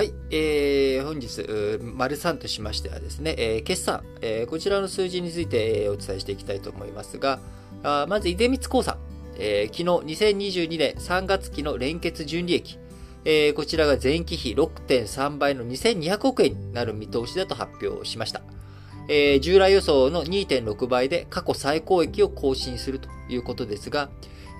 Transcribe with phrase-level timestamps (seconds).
[0.00, 1.44] はい、えー、本日、
[1.82, 7.38] 丸3としましてはですね、えー、決算、えー、こちらの数字について、えー、お伝えしていきたいと思いますが、
[7.82, 8.96] あまず、出光興産、
[9.36, 12.78] えー、昨日2022年3月期の連結純利益、
[13.26, 18.40] えー、こちらが前期比6.3倍の2200億円になる見通しだと発表しました。
[19.06, 24.08] えー、従来予想の2.6倍で過去最高益を更新するということですが、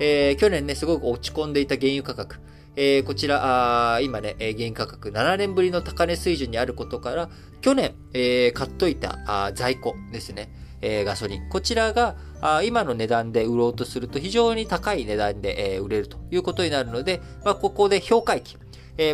[0.00, 2.40] えー、去年ね、すごく落ち込んでいた原油価格、
[2.82, 7.28] えー、こちら、あ今ね、原価格7年ぶりの高値水準にあることから、
[7.60, 11.50] 去年、えー、買っといたあ在庫ですね、えー、ガソリン。
[11.50, 18.56] こちらが、あ今の値段で売ろうとすると非常に高い値段で、えー、売れるということになるので、まあ、ここで評価益。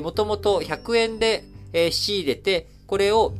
[0.00, 3.34] もともと100円で、えー、仕入れて、これを、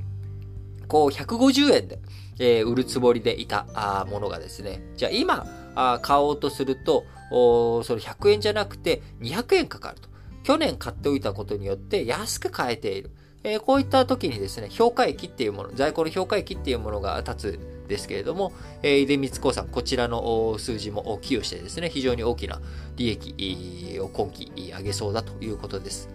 [0.89, 2.01] こう、150円で、
[2.41, 10.16] えー、売るつもりでいたあものがですね、じゃあ今、あ買おうとすると、おそれ100円じゃなくて200円かかると。
[10.47, 13.11] 去年買っておいたことによって安く買えている。
[13.43, 18.53] えー、こういった時にですね、評価益っていうもの、在庫の評価益っていうものが立つですけれども、
[18.85, 22.61] えー、出光興産、こちらの数字も寄与してですね、非常に大きな
[22.95, 26.09] 利益を今期上げそうだということです。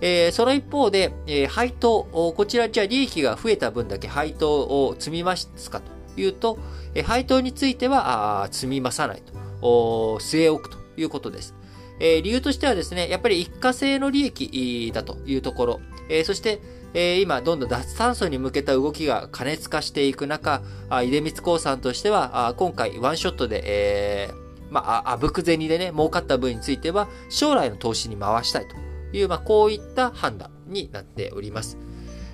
[0.00, 2.04] えー、その一方で、えー、配当、
[2.34, 5.82] こちらじゃあ利益が増えた分だけ配当を積みますか
[6.14, 6.58] というと、
[6.94, 9.22] えー、配当については積み増さない
[9.60, 11.54] と、据え置くということです。
[12.00, 16.60] え、理由としてはですね、やっぱり一過性の利益だというところ、え、そして、
[16.94, 24.30] え、今、どんどん脱炭素に向けた動きが加熱化していく中、あ出光興産としては、あ今回ワンショットで、え、
[24.70, 28.76] まあ、あぶく銭でね、儲かった分については、将来の投資に回したいと
[29.16, 31.78] いう、まあ、こういった判断になっております。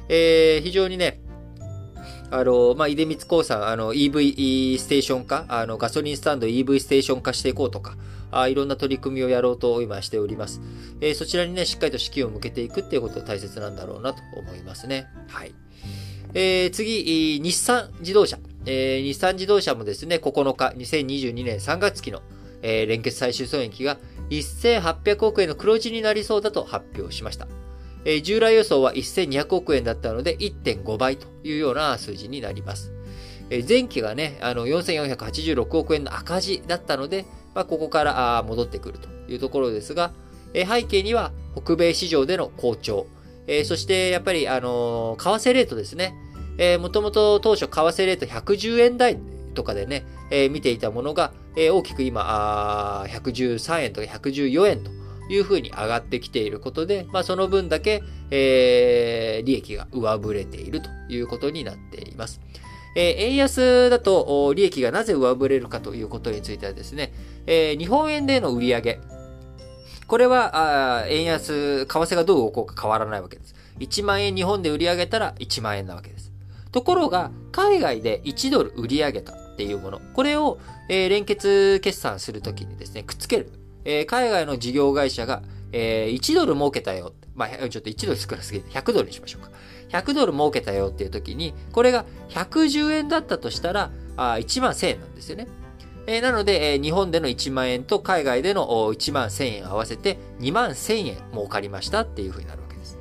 [0.08, 1.20] えー、非常にね、
[2.30, 7.96] あの、まあ、出光興産、あの、EV ステーション化、あの、ガソリンスタンド EV ステーション化していこうとか、
[8.30, 10.60] あいろんな取り組みをやろうと今しております。
[11.00, 15.08] えー、そちらにね、しっかりと資金を向けていくっていうことが大切なんだろうなと思いますね。
[15.28, 15.52] はい。
[16.34, 18.38] えー、次、日産自動車。
[18.66, 22.22] えー、日産自動車もですね、9日、2022年3月期の、
[22.62, 23.98] えー、連結最終損益が
[24.30, 27.48] 1800億円の黒字になりそうだと発表しました。
[28.04, 32.92] え、従来予想は1200億円だったので1.5倍というような数字になります。
[33.50, 40.12] え、前期がね、あの4486億円の赤字だったので、まあ、ここから戻ってくるというところですが、
[40.54, 43.06] え背景には北米市場での好調、
[43.46, 46.14] えそしてやっぱり、あの為替レートですね。
[46.58, 49.18] えもともと当初為替レート110円台
[49.54, 54.90] とかでね、え見ていたものが、え大きく今あ、113円とか114円と
[55.30, 62.40] いうふうに上がってきていることで、まあ、その分だけ、えー、利益が上振れているということになっています。
[62.96, 67.12] えー、円安だと利益がなぜ上振れるかということについてはですね、
[67.46, 69.00] えー、日本円での売り上げ。
[70.08, 73.54] これは、あ円安、為替がどう動こうか変わらないわけです。
[73.78, 76.32] 1万円日本で売り上げたら1万円なわけです。
[76.72, 80.00] ところが、海外で1ドル売り上げたっていうもの。
[80.14, 80.58] これを、
[80.88, 83.52] えー、連結決算するときにですね、くっつける。
[83.90, 85.42] えー、海外の事業会社が、
[85.72, 87.12] えー、1ドル儲けたよ。
[87.34, 89.50] まあ、ちょっと1ドル少なすぎて100ドルにしましょうか。
[89.88, 95.48] 100ドル儲けたよっていう時に、これが110円だったとしたら、あ1万1000円なんですよね。
[96.06, 102.98] えー、なので、えー、日本での1万円と海外での1万1000円合わせて2万1000円儲かりましたっていう風になるわけです。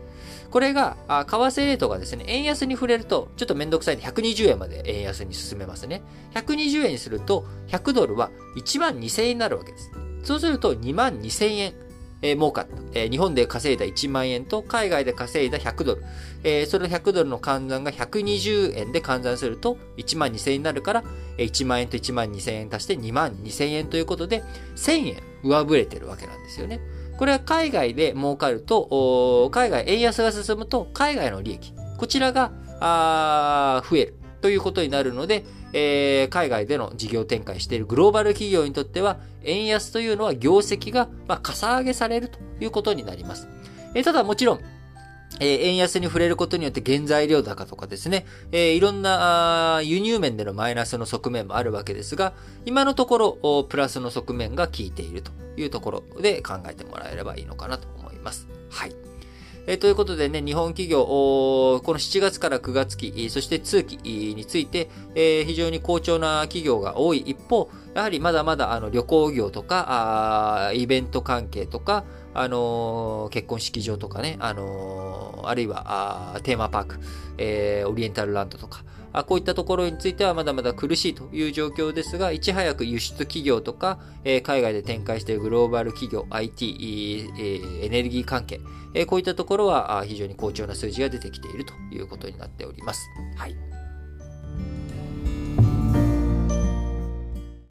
[0.50, 6.02] これが、あ為替レートがですね、円安に触れると、ちょっとめんどくさいんで120円まで円安に進めますね。
[6.34, 9.92] 120円にすると、100ドルは1万2000円になるわけです。
[10.24, 11.74] そうすると2万2000円
[12.22, 12.76] えー、儲かった。
[12.94, 16.04] えー、日本で稼いだ1万円と海外で稼いだ100ドル。
[16.44, 21.04] えー、それの100ドルの換算が120円で換算すると1万2000円になるから、
[21.38, 24.44] 1万円と1万2000円足して2万2000円ということで、
[24.76, 26.82] 1000円上振れてるわけなんですよね。
[27.18, 31.74] これは海外で儲かると、海外、円安が進むと海外の利益。
[31.98, 32.52] こちらが、
[32.82, 43.48] あ増えるということになるので、えー、海外での事業展開しているグローバル企業にとっては、円安というのは業績が、まあ、かさ上げされるということになります。
[43.94, 44.60] えー、ただもちろん、
[45.40, 52.34] えー、円安に触れることによって原材料高とかですね、えー、いろんな輸入面でのマイナスの側面もあるわけですが、
[52.66, 58.48] 今のところ、プラスの側面が効いているというところで考えてもらえればいいのかなと思います。
[58.70, 59.09] はい。
[59.72, 63.98] え、ということでね、日本企業、この7月から9月期、そして通期
[64.36, 67.70] について、え、非常に好調な企業が多い一方、
[68.00, 77.00] やはりまだまだあの旅行業とか、あイベント関係とか、あのー、結婚式場とかね、あのー、あるいはあテーマパーク、
[77.38, 88.62] えー、オリエンタルランドとか、あこういったところについてはまだまだ苦しいという状況ですが、いち早く輸出企業とか、えー、海外で展開しているグローバル企業、IT、えー、エネルギー関係、
[88.94, 93.10] えー、こういったところは非常に好調な数字が出てきているということになっております。
[93.36, 93.79] はい。